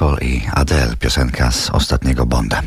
[0.00, 2.62] Skyfall i Adele, piosenka z ostatniego Bonda.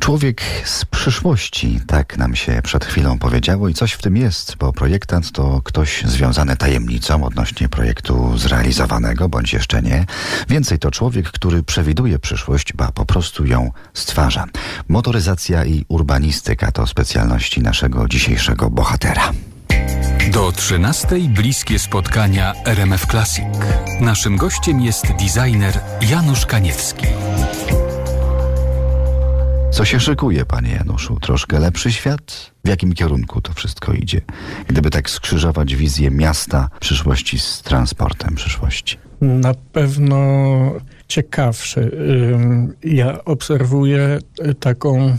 [0.00, 4.72] Człowiek z przyszłości, tak nam się przed chwilą powiedziało i coś w tym jest, bo
[4.72, 10.06] projektant to ktoś związany tajemnicą odnośnie projektu zrealizowanego, bądź jeszcze nie.
[10.48, 14.44] Więcej to człowiek, który przewiduje przyszłość, ba po prostu ją stwarza.
[14.88, 19.32] Motoryzacja i urbanistyka to specjalności naszego dzisiejszego bohatera.
[20.30, 23.44] Do 13 bliskie spotkania RMF Classic.
[24.00, 27.06] Naszym gościem jest designer Janusz Kaniewski.
[29.70, 31.20] Co się szykuje, panie Januszu?
[31.20, 32.52] Troszkę lepszy świat?
[32.64, 34.20] W jakim kierunku to wszystko idzie?
[34.66, 38.98] Gdyby tak skrzyżować wizję miasta przyszłości z transportem przyszłości.
[39.20, 40.16] Na pewno
[41.08, 41.96] ciekawszy.
[42.84, 44.18] Ja obserwuję
[44.60, 45.16] taką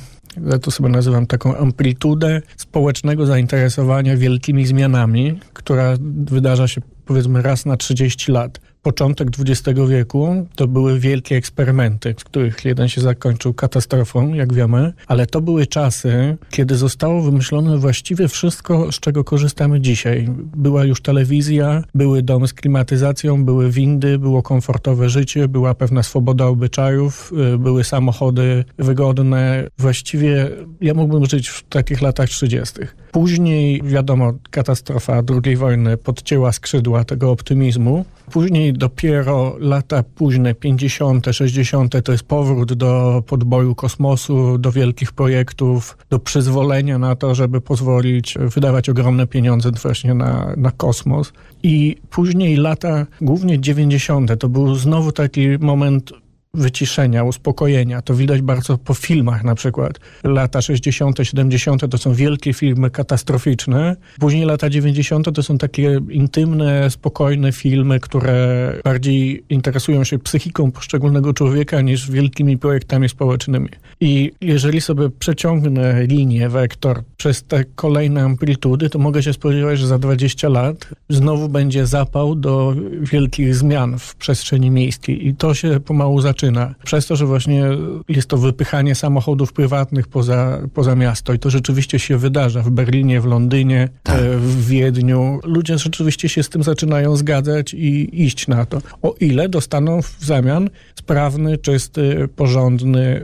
[0.52, 5.94] ja to sobie nazywam taką amplitudę społecznego zainteresowania wielkimi zmianami, która
[6.26, 12.24] wydarza się powiedzmy raz na 30 lat początek XX wieku to były wielkie eksperymenty, z
[12.24, 18.28] których jeden się zakończył katastrofą, jak wiemy, ale to były czasy, kiedy zostało wymyślone właściwie
[18.28, 20.28] wszystko, z czego korzystamy dzisiaj.
[20.56, 26.46] Była już telewizja, były domy z klimatyzacją, były windy, było komfortowe życie, była pewna swoboda
[26.46, 29.68] obyczajów, y, były samochody wygodne.
[29.78, 30.50] Właściwie
[30.82, 32.76] ja mógłbym żyć w takich latach 30.
[33.12, 38.06] Później, wiadomo, katastrofa II wojny podcięła skrzydła tego optymizmu.
[38.32, 45.98] Później dopiero lata późne, 50., 60., to jest powrót do podboju kosmosu, do wielkich projektów,
[46.10, 51.34] do przyzwolenia na to, żeby pozwolić wydawać ogromne pieniądze właśnie na, na kosmos.
[51.64, 56.23] I później lata, głównie 90., to był znowu taki moment
[56.58, 58.02] wyciszenia, uspokojenia.
[58.02, 60.00] To widać bardzo po filmach na przykład.
[60.24, 61.90] Lata 60., 70.
[61.92, 63.96] to są wielkie filmy katastroficzne.
[64.20, 65.36] Później lata 90.
[65.36, 72.58] to są takie intymne, spokojne filmy, które bardziej interesują się psychiką poszczególnego człowieka niż wielkimi
[72.58, 73.70] projektami społecznymi.
[74.02, 79.88] I jeżeli sobie przeciągnę linię, wektor przez te kolejne amplitudy, to mogę się spodziewać, że
[79.88, 85.28] za 20 lat znowu będzie zapał do wielkich zmian w przestrzeni miejskiej.
[85.28, 86.76] I to się pomału zaczyna zaczyna.
[86.84, 87.64] Przez to, że właśnie
[88.10, 93.22] jest to wypychanie samochodów prywatnych poza, poza miasto i to rzeczywiście się wydarza w Berlinie,
[93.22, 94.20] w Londynie, tak.
[94.20, 95.40] E, w Wiedniu.
[95.44, 98.82] Ludzie rzeczywiście się z tym zaczynają zgadzać i iść na to.
[99.02, 103.24] O ile dostaną w zamian sprawny, czysty, porządny,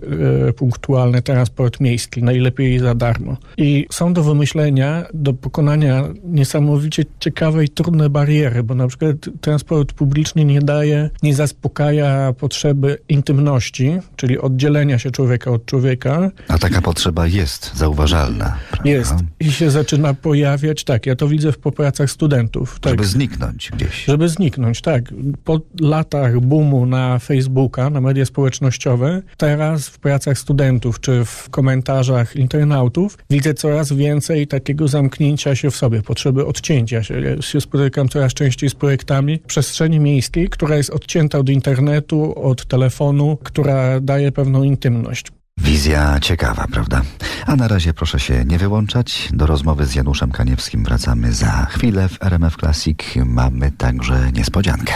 [0.49, 3.37] e, punktualny transport miejski, najlepiej za darmo.
[3.57, 9.93] I są do wymyślenia, do pokonania niesamowicie ciekawe i trudne bariery, bo na przykład transport
[9.93, 16.31] publiczny nie daje, nie zaspokaja potrzeby intymności, czyli oddzielenia się człowieka od człowieka.
[16.47, 18.55] A taka potrzeba jest zauważalna.
[18.71, 18.89] Prawda?
[18.89, 22.79] Jest i się zaczyna pojawiać, tak, ja to widzę w pracach studentów.
[22.79, 24.05] Tak, żeby zniknąć gdzieś.
[24.05, 25.03] Żeby zniknąć, tak.
[25.43, 32.35] Po latach boomu na Facebooka, na media społecznościowe, teraz w pracach studentów czy w komentarzach
[32.35, 37.21] internautów widzę coraz więcej takiego zamknięcia się w sobie, potrzeby odcięcia się.
[37.21, 42.65] Ja się spotykam coraz częściej z projektami przestrzeni miejskiej, która jest odcięta od internetu, od
[42.65, 45.31] telefonu, telefonu, która daje pewną intymność.
[45.57, 47.01] Wizja ciekawa, prawda?
[47.45, 49.29] A na razie proszę się nie wyłączać.
[49.33, 52.09] Do rozmowy z Januszem Kaniewskim wracamy za chwilę.
[52.09, 54.93] W RMF Classic mamy także niespodziankę.